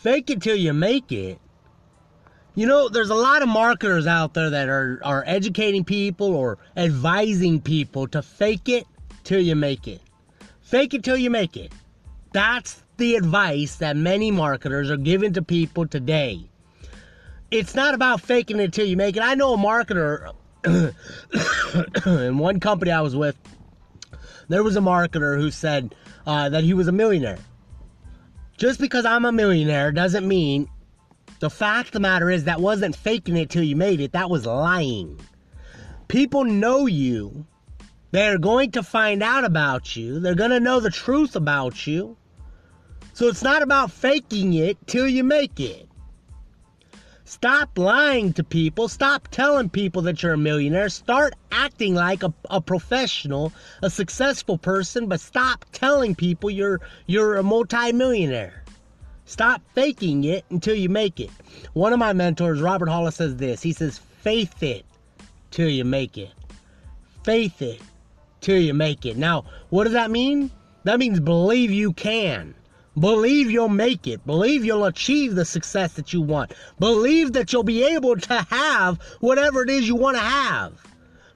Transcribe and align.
Fake 0.00 0.30
it 0.30 0.40
till 0.40 0.56
you 0.56 0.72
make 0.72 1.12
it. 1.12 1.38
You 2.54 2.66
know, 2.66 2.88
there's 2.88 3.10
a 3.10 3.14
lot 3.14 3.42
of 3.42 3.50
marketers 3.50 4.06
out 4.06 4.32
there 4.32 4.48
that 4.48 4.66
are, 4.70 4.98
are 5.04 5.22
educating 5.26 5.84
people 5.84 6.34
or 6.34 6.56
advising 6.74 7.60
people 7.60 8.08
to 8.08 8.22
fake 8.22 8.70
it 8.70 8.86
till 9.24 9.42
you 9.42 9.54
make 9.54 9.86
it. 9.86 10.00
Fake 10.62 10.94
it 10.94 11.04
till 11.04 11.18
you 11.18 11.28
make 11.28 11.54
it. 11.54 11.74
That's 12.32 12.82
the 12.96 13.14
advice 13.14 13.76
that 13.76 13.94
many 13.94 14.30
marketers 14.30 14.90
are 14.90 14.96
giving 14.96 15.34
to 15.34 15.42
people 15.42 15.86
today. 15.86 16.48
It's 17.50 17.74
not 17.74 17.92
about 17.92 18.22
faking 18.22 18.58
it 18.58 18.72
till 18.72 18.86
you 18.86 18.96
make 18.96 19.18
it. 19.18 19.22
I 19.22 19.34
know 19.34 19.52
a 19.52 19.58
marketer 19.58 20.32
in 22.06 22.38
one 22.38 22.58
company 22.58 22.90
I 22.90 23.02
was 23.02 23.14
with, 23.14 23.36
there 24.48 24.62
was 24.62 24.76
a 24.76 24.80
marketer 24.80 25.38
who 25.38 25.50
said 25.50 25.94
uh, 26.26 26.48
that 26.48 26.64
he 26.64 26.72
was 26.72 26.88
a 26.88 26.92
millionaire. 26.92 27.38
Just 28.60 28.78
because 28.78 29.06
I'm 29.06 29.24
a 29.24 29.32
millionaire 29.32 29.90
doesn't 29.90 30.28
mean 30.28 30.68
the 31.38 31.48
fact 31.48 31.88
of 31.88 31.92
the 31.92 32.00
matter 32.00 32.28
is 32.28 32.44
that 32.44 32.60
wasn't 32.60 32.94
faking 32.94 33.38
it 33.38 33.48
till 33.48 33.62
you 33.62 33.74
made 33.74 34.02
it, 34.02 34.12
that 34.12 34.28
was 34.28 34.44
lying. 34.44 35.18
People 36.08 36.44
know 36.44 36.84
you. 36.84 37.46
They're 38.10 38.36
going 38.36 38.72
to 38.72 38.82
find 38.82 39.22
out 39.22 39.44
about 39.44 39.96
you. 39.96 40.20
They're 40.20 40.34
going 40.34 40.50
to 40.50 40.60
know 40.60 40.78
the 40.78 40.90
truth 40.90 41.36
about 41.36 41.86
you. 41.86 42.18
So 43.14 43.28
it's 43.28 43.42
not 43.42 43.62
about 43.62 43.92
faking 43.92 44.52
it 44.52 44.76
till 44.86 45.08
you 45.08 45.24
make 45.24 45.58
it. 45.58 45.88
Stop 47.30 47.78
lying 47.78 48.32
to 48.32 48.42
people. 48.42 48.88
Stop 48.88 49.28
telling 49.28 49.70
people 49.70 50.02
that 50.02 50.20
you're 50.20 50.32
a 50.32 50.36
millionaire. 50.36 50.88
Start 50.88 51.32
acting 51.52 51.94
like 51.94 52.24
a, 52.24 52.34
a 52.50 52.60
professional, 52.60 53.52
a 53.84 53.88
successful 53.88 54.58
person, 54.58 55.06
but 55.06 55.20
stop 55.20 55.64
telling 55.70 56.16
people 56.16 56.50
you're 56.50 56.80
you're 57.06 57.36
a 57.36 57.42
multimillionaire. 57.44 58.64
Stop 59.26 59.62
faking 59.76 60.24
it 60.24 60.44
until 60.50 60.74
you 60.74 60.88
make 60.88 61.20
it. 61.20 61.30
One 61.72 61.92
of 61.92 62.00
my 62.00 62.12
mentors, 62.12 62.60
Robert 62.60 62.88
Hollis, 62.88 63.14
says 63.14 63.36
this. 63.36 63.62
He 63.62 63.72
says, 63.74 63.98
faith 63.98 64.60
it 64.60 64.84
till 65.52 65.68
you 65.68 65.84
make 65.84 66.18
it. 66.18 66.32
Faith 67.22 67.62
it 67.62 67.80
till 68.40 68.58
you 68.58 68.74
make 68.74 69.06
it. 69.06 69.16
Now, 69.16 69.44
what 69.68 69.84
does 69.84 69.92
that 69.92 70.10
mean? 70.10 70.50
That 70.82 70.98
means 70.98 71.20
believe 71.20 71.70
you 71.70 71.92
can. 71.92 72.56
Believe 72.98 73.50
you'll 73.50 73.68
make 73.68 74.08
it. 74.08 74.26
Believe 74.26 74.64
you'll 74.64 74.84
achieve 74.84 75.34
the 75.36 75.44
success 75.44 75.92
that 75.94 76.12
you 76.12 76.20
want. 76.20 76.52
Believe 76.80 77.32
that 77.34 77.52
you'll 77.52 77.62
be 77.62 77.84
able 77.84 78.16
to 78.16 78.34
have 78.50 78.98
whatever 79.20 79.62
it 79.62 79.70
is 79.70 79.86
you 79.86 79.94
want 79.94 80.16
to 80.16 80.22
have. 80.22 80.72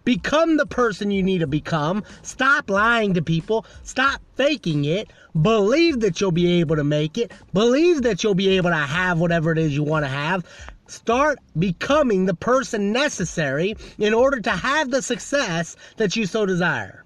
Become 0.04 0.56
the 0.56 0.66
person 0.66 1.10
you 1.10 1.22
need 1.22 1.38
to 1.38 1.46
become. 1.46 2.02
Stop 2.22 2.68
lying 2.68 3.14
to 3.14 3.22
people. 3.22 3.64
Stop 3.84 4.20
faking 4.34 4.84
it. 4.84 5.12
Believe 5.40 6.00
that 6.00 6.20
you'll 6.20 6.32
be 6.32 6.60
able 6.60 6.76
to 6.76 6.84
make 6.84 7.16
it. 7.16 7.30
Believe 7.52 8.02
that 8.02 8.22
you'll 8.22 8.34
be 8.34 8.56
able 8.56 8.70
to 8.70 8.76
have 8.76 9.20
whatever 9.20 9.52
it 9.52 9.58
is 9.58 9.74
you 9.74 9.84
want 9.84 10.04
to 10.04 10.10
have. 10.10 10.44
Start 10.88 11.38
becoming 11.58 12.26
the 12.26 12.34
person 12.34 12.92
necessary 12.92 13.76
in 13.96 14.12
order 14.12 14.40
to 14.40 14.50
have 14.50 14.90
the 14.90 15.00
success 15.00 15.76
that 15.96 16.16
you 16.16 16.26
so 16.26 16.44
desire. 16.44 17.03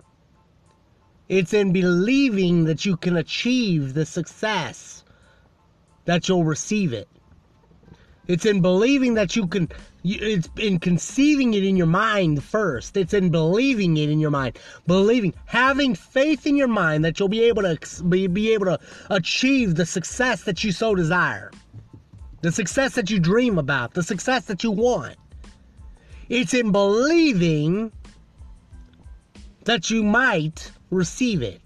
It's 1.28 1.52
in 1.52 1.72
believing 1.72 2.64
that 2.64 2.86
you 2.86 2.96
can 2.96 3.16
achieve 3.16 3.94
the 3.94 4.06
success 4.06 5.04
that 6.06 6.28
you'll 6.28 6.44
receive 6.44 6.92
it. 6.92 7.08
It's 8.28 8.46
in 8.46 8.60
believing 8.60 9.14
that 9.14 9.36
you 9.36 9.46
can, 9.46 9.68
it's 10.04 10.48
in 10.58 10.78
conceiving 10.78 11.54
it 11.54 11.64
in 11.64 11.76
your 11.76 11.86
mind 11.86 12.42
first. 12.42 12.96
It's 12.96 13.14
in 13.14 13.30
believing 13.30 13.96
it 13.96 14.10
in 14.10 14.20
your 14.20 14.30
mind. 14.30 14.58
Believing, 14.86 15.34
having 15.46 15.94
faith 15.94 16.46
in 16.46 16.56
your 16.56 16.68
mind 16.68 17.04
that 17.04 17.18
you'll 17.18 17.28
be 17.28 17.44
able 17.44 17.62
to 17.62 18.04
be 18.04 18.52
able 18.52 18.66
to 18.66 18.78
achieve 19.10 19.74
the 19.74 19.86
success 19.86 20.44
that 20.44 20.62
you 20.64 20.72
so 20.72 20.94
desire. 20.94 21.50
The 22.40 22.52
success 22.52 22.94
that 22.94 23.10
you 23.10 23.18
dream 23.18 23.58
about, 23.58 23.94
the 23.94 24.02
success 24.02 24.44
that 24.46 24.62
you 24.62 24.70
want. 24.70 25.16
It's 26.28 26.54
in 26.54 26.70
believing 26.70 27.92
that 29.64 29.90
you 29.90 30.02
might 30.02 30.70
receive 30.90 31.42
it. 31.42 31.60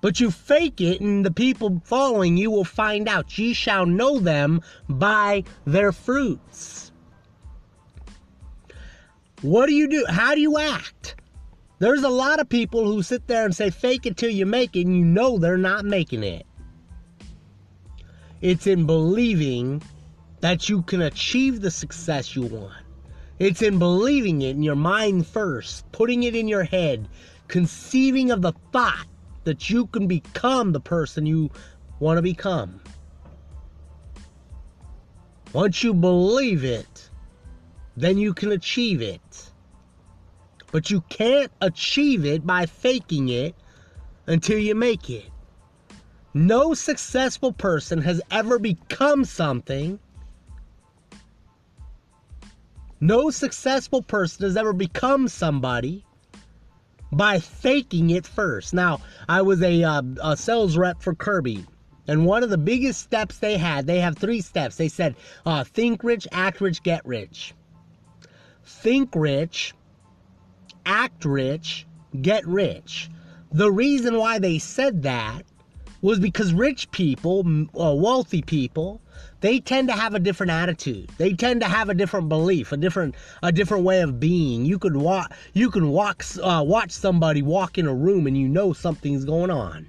But 0.00 0.20
you 0.20 0.30
fake 0.30 0.80
it, 0.80 1.00
and 1.00 1.24
the 1.24 1.30
people 1.30 1.82
following 1.84 2.36
you 2.36 2.50
will 2.50 2.64
find 2.64 3.08
out. 3.08 3.36
Ye 3.36 3.52
shall 3.52 3.86
know 3.86 4.18
them 4.20 4.60
by 4.88 5.44
their 5.64 5.90
fruits. 5.92 6.92
What 9.42 9.66
do 9.66 9.74
you 9.74 9.88
do? 9.88 10.04
How 10.08 10.34
do 10.34 10.40
you 10.40 10.58
act? 10.58 11.16
There's 11.78 12.04
a 12.04 12.08
lot 12.08 12.40
of 12.40 12.48
people 12.48 12.84
who 12.84 13.02
sit 13.02 13.26
there 13.26 13.44
and 13.44 13.54
say, 13.54 13.68
fake 13.68 14.06
it 14.06 14.16
till 14.16 14.30
you 14.30 14.46
make 14.46 14.76
it, 14.76 14.86
and 14.86 14.96
you 14.96 15.04
know 15.04 15.38
they're 15.38 15.58
not 15.58 15.84
making 15.84 16.22
it. 16.22 16.46
It's 18.40 18.66
in 18.66 18.86
believing 18.86 19.82
that 20.40 20.68
you 20.68 20.82
can 20.82 21.02
achieve 21.02 21.60
the 21.60 21.70
success 21.70 22.34
you 22.34 22.42
want. 22.42 22.85
It's 23.38 23.62
in 23.62 23.78
believing 23.78 24.42
it 24.42 24.50
in 24.50 24.62
your 24.62 24.76
mind 24.76 25.26
first, 25.26 25.90
putting 25.92 26.22
it 26.22 26.34
in 26.34 26.48
your 26.48 26.64
head, 26.64 27.08
conceiving 27.48 28.30
of 28.30 28.42
the 28.42 28.52
thought 28.72 29.06
that 29.44 29.68
you 29.68 29.86
can 29.86 30.06
become 30.06 30.72
the 30.72 30.80
person 30.80 31.26
you 31.26 31.50
want 32.00 32.18
to 32.18 32.22
become. 32.22 32.80
Once 35.52 35.82
you 35.82 35.94
believe 35.94 36.64
it, 36.64 37.10
then 37.96 38.18
you 38.18 38.34
can 38.34 38.52
achieve 38.52 39.00
it. 39.00 39.50
But 40.72 40.90
you 40.90 41.02
can't 41.08 41.52
achieve 41.60 42.24
it 42.24 42.46
by 42.46 42.66
faking 42.66 43.28
it 43.28 43.54
until 44.26 44.58
you 44.58 44.74
make 44.74 45.08
it. 45.08 45.30
No 46.34 46.74
successful 46.74 47.52
person 47.52 48.02
has 48.02 48.20
ever 48.30 48.58
become 48.58 49.24
something. 49.24 49.98
No 53.00 53.30
successful 53.30 54.02
person 54.02 54.44
has 54.44 54.56
ever 54.56 54.72
become 54.72 55.28
somebody 55.28 56.04
by 57.12 57.38
faking 57.38 58.10
it 58.10 58.26
first. 58.26 58.72
Now, 58.74 59.00
I 59.28 59.42
was 59.42 59.62
a, 59.62 59.82
uh, 59.84 60.02
a 60.22 60.36
sales 60.36 60.76
rep 60.76 61.02
for 61.02 61.14
Kirby. 61.14 61.66
And 62.08 62.24
one 62.24 62.42
of 62.42 62.50
the 62.50 62.58
biggest 62.58 63.00
steps 63.00 63.38
they 63.38 63.56
had, 63.58 63.86
they 63.86 64.00
have 64.00 64.16
three 64.16 64.40
steps. 64.40 64.76
They 64.76 64.88
said, 64.88 65.16
uh, 65.44 65.64
think 65.64 66.04
rich, 66.04 66.28
act 66.30 66.60
rich, 66.60 66.82
get 66.82 67.04
rich. 67.04 67.52
Think 68.64 69.14
rich, 69.14 69.74
act 70.84 71.24
rich, 71.24 71.86
get 72.22 72.46
rich. 72.46 73.10
The 73.52 73.70
reason 73.70 74.16
why 74.16 74.38
they 74.38 74.58
said 74.58 75.02
that 75.02 75.42
was 76.02 76.18
because 76.18 76.52
rich 76.52 76.90
people, 76.90 77.40
uh, 77.78 77.94
wealthy 77.94 78.42
people, 78.42 79.00
they 79.40 79.60
tend 79.60 79.88
to 79.88 79.94
have 79.94 80.14
a 80.14 80.18
different 80.18 80.52
attitude. 80.52 81.10
They 81.18 81.32
tend 81.32 81.60
to 81.60 81.66
have 81.66 81.88
a 81.88 81.94
different 81.94 82.28
belief, 82.28 82.72
a 82.72 82.76
different 82.76 83.14
a 83.42 83.52
different 83.52 83.84
way 83.84 84.00
of 84.02 84.18
being. 84.20 84.64
You 84.64 84.78
could 84.78 84.96
walk 84.96 85.32
you 85.52 85.70
can 85.70 85.90
walk 85.90 86.24
uh, 86.42 86.62
watch 86.66 86.90
somebody 86.90 87.42
walk 87.42 87.78
in 87.78 87.86
a 87.86 87.94
room 87.94 88.26
and 88.26 88.36
you 88.36 88.48
know 88.48 88.72
something's 88.72 89.24
going 89.24 89.50
on. 89.50 89.86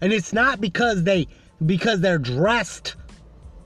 And 0.00 0.12
it's 0.12 0.32
not 0.32 0.60
because 0.60 1.04
they 1.04 1.28
because 1.64 2.00
they're 2.00 2.18
dressed 2.18 2.96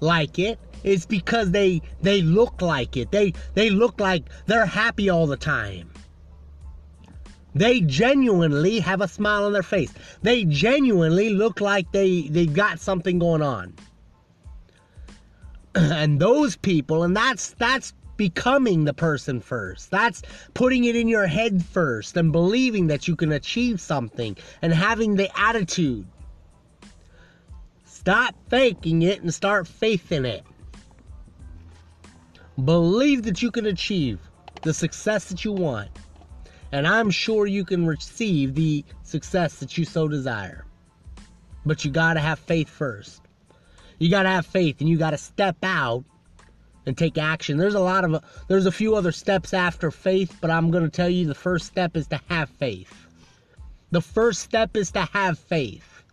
like 0.00 0.38
it. 0.38 0.58
It's 0.84 1.06
because 1.06 1.50
they 1.50 1.82
they 2.02 2.22
look 2.22 2.60
like 2.60 2.96
it. 2.96 3.10
They 3.10 3.32
they 3.54 3.70
look 3.70 4.00
like 4.00 4.24
they're 4.46 4.66
happy 4.66 5.08
all 5.10 5.26
the 5.26 5.36
time. 5.36 5.90
They 7.56 7.80
genuinely 7.80 8.80
have 8.80 9.00
a 9.00 9.08
smile 9.08 9.44
on 9.44 9.54
their 9.54 9.62
face. 9.62 9.90
They 10.20 10.44
genuinely 10.44 11.30
look 11.30 11.62
like 11.62 11.90
they 11.90 12.28
they 12.28 12.44
got 12.44 12.80
something 12.80 13.18
going 13.18 13.40
on. 13.40 13.74
and 15.74 16.20
those 16.20 16.56
people 16.56 17.02
and 17.02 17.16
that's 17.16 17.52
that's 17.52 17.94
becoming 18.18 18.84
the 18.84 18.92
person 18.92 19.40
first. 19.40 19.90
That's 19.90 20.20
putting 20.52 20.84
it 20.84 20.96
in 20.96 21.08
your 21.08 21.26
head 21.26 21.64
first 21.64 22.16
and 22.18 22.30
believing 22.30 22.88
that 22.88 23.08
you 23.08 23.16
can 23.16 23.32
achieve 23.32 23.80
something 23.80 24.36
and 24.60 24.72
having 24.72 25.16
the 25.16 25.30
attitude. 25.38 26.06
Stop 27.86 28.34
faking 28.50 29.00
it 29.00 29.22
and 29.22 29.32
start 29.32 29.66
faith 29.66 30.12
in 30.12 30.26
it. 30.26 30.44
Believe 32.62 33.22
that 33.22 33.40
you 33.40 33.50
can 33.50 33.64
achieve 33.64 34.20
the 34.60 34.74
success 34.74 35.30
that 35.30 35.42
you 35.42 35.52
want. 35.52 35.88
And 36.72 36.86
I'm 36.86 37.10
sure 37.10 37.46
you 37.46 37.64
can 37.64 37.86
receive 37.86 38.54
the 38.54 38.84
success 39.02 39.56
that 39.60 39.78
you 39.78 39.84
so 39.84 40.08
desire. 40.08 40.64
But 41.64 41.84
you 41.84 41.90
got 41.90 42.14
to 42.14 42.20
have 42.20 42.38
faith 42.38 42.68
first. 42.68 43.22
You 43.98 44.10
got 44.10 44.24
to 44.24 44.28
have 44.28 44.46
faith 44.46 44.80
and 44.80 44.88
you 44.88 44.98
got 44.98 45.10
to 45.10 45.18
step 45.18 45.56
out 45.62 46.04
and 46.84 46.96
take 46.96 47.18
action. 47.18 47.56
There's 47.56 47.74
a 47.74 47.80
lot 47.80 48.04
of 48.04 48.22
there's 48.48 48.66
a 48.66 48.72
few 48.72 48.94
other 48.94 49.12
steps 49.12 49.54
after 49.54 49.90
faith, 49.90 50.36
but 50.40 50.50
I'm 50.50 50.70
to 50.70 50.88
tell 50.88 51.08
you 51.08 51.26
the 51.26 51.34
first 51.34 51.66
step 51.66 51.96
is 51.96 52.06
to 52.08 52.20
have 52.28 52.48
faith. 52.50 52.92
The 53.90 54.02
first 54.02 54.42
step 54.42 54.76
is 54.76 54.90
to 54.92 55.02
have 55.12 55.38
faith. 55.38 56.04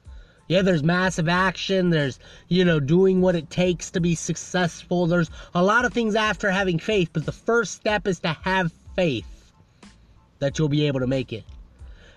Yeah, 0.47 0.61
there's 0.61 0.83
massive 0.83 1.29
action, 1.29 1.89
there's, 1.89 2.19
you 2.49 2.65
know, 2.65 2.79
doing 2.79 3.21
what 3.21 3.35
it 3.35 3.49
takes 3.49 3.89
to 3.91 4.01
be 4.01 4.13
successful. 4.13 5.07
There's 5.07 5.29
a 5.55 5.63
lot 5.63 5.85
of 5.85 5.93
things 5.93 6.15
after 6.15 6.51
having 6.51 6.79
faith, 6.79 7.09
but 7.13 7.25
the 7.25 7.31
first 7.31 7.73
step 7.73 8.07
is 8.07 8.19
to 8.19 8.33
have 8.43 8.71
faith 8.95 9.32
that 10.43 10.59
you'll 10.59 10.67
be 10.67 10.87
able 10.87 10.99
to 10.99 11.07
make 11.07 11.31
it. 11.31 11.45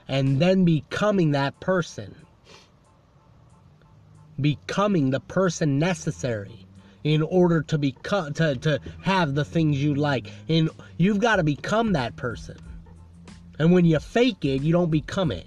And 0.08 0.40
then 0.40 0.64
becoming 0.64 1.30
that 1.30 1.58
person. 1.60 2.14
Becoming 4.40 5.10
the 5.10 5.20
person 5.20 5.78
necessary 5.78 6.66
in 7.04 7.22
order 7.22 7.62
to 7.62 7.78
become 7.78 8.34
to, 8.34 8.56
to 8.56 8.80
have 9.02 9.36
the 9.36 9.44
things 9.44 9.80
you 9.80 9.94
like. 9.94 10.26
And 10.48 10.68
you've 10.96 11.20
got 11.20 11.36
to 11.36 11.44
become 11.44 11.92
that 11.92 12.16
person. 12.16 12.58
And 13.60 13.72
when 13.72 13.84
you 13.84 14.00
fake 14.00 14.44
it 14.44 14.60
you 14.62 14.72
don't 14.72 14.90
become 14.90 15.30
it. 15.30 15.46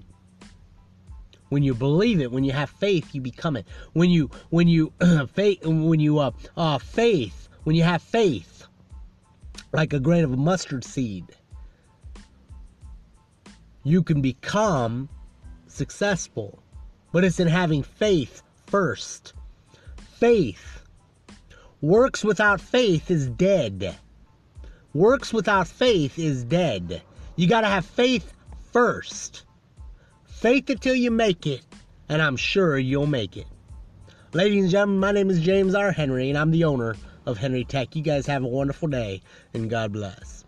When 1.50 1.62
you 1.64 1.74
believe 1.74 2.22
it 2.22 2.32
when 2.32 2.46
you 2.46 2.54
have 2.54 2.70
faith 2.70 3.14
you 3.14 3.20
become 3.20 3.58
it. 3.58 3.68
When 3.92 4.10
you 4.10 4.32
when 4.52 4.70
you 4.70 4.94
faith 5.34 5.66
when 5.66 6.00
you 6.00 6.20
uh, 6.20 6.32
uh 6.56 6.78
faith 6.78 7.50
when 7.66 7.76
you 7.76 7.84
have 7.84 8.02
faith 8.02 8.68
like 9.74 9.92
a 9.92 10.00
grain 10.00 10.24
of 10.24 10.38
mustard 10.38 10.86
seed 10.86 11.26
you 13.90 14.04
can 14.04 14.22
become 14.22 15.10
successful 15.68 16.62
but 17.12 17.24
it's 17.24 17.40
in 17.40 17.48
having 17.48 17.84
faith 17.84 18.42
first 18.68 19.34
faith 19.98 20.84
works 21.82 22.24
without 22.24 22.62
faith 22.62 23.10
is 23.10 23.28
dead 23.30 23.96
works 24.94 25.34
without 25.34 25.68
faith 25.68 26.18
is 26.20 26.44
dead 26.44 27.02
you 27.36 27.48
got 27.48 27.62
to 27.62 27.68
have 27.68 27.86
faith 27.86 28.34
first 28.72 29.44
Faith 30.40 30.70
until 30.70 30.96
you 30.96 31.12
make 31.12 31.46
it, 31.46 31.60
and 32.08 32.22
I'm 32.22 32.38
sure 32.38 32.78
you'll 32.78 33.08
make 33.08 33.36
it. 33.36 33.46
Ladies 34.32 34.64
and 34.64 34.72
gentlemen, 34.72 35.00
my 35.02 35.12
name 35.12 35.30
is 35.30 35.42
James 35.42 35.76
R. 35.76 35.92
Henry, 35.92 36.30
and 36.30 36.38
I'm 36.38 36.52
the 36.52 36.64
owner 36.64 36.96
of 37.26 37.38
Henry 37.38 37.66
Tech. 37.66 37.94
You 37.94 38.02
guys 38.02 38.26
have 38.28 38.46
a 38.46 38.48
wonderful 38.48 38.88
day, 38.88 39.22
and 39.54 39.70
God 39.70 39.92
bless. 39.92 40.46